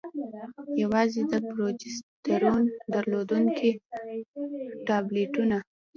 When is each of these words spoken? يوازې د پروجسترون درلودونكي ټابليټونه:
يوازې 0.81 1.21
د 1.31 1.33
پروجسترون 1.49 2.61
درلودونكي 2.93 3.71
ټابليټونه: 4.87 5.57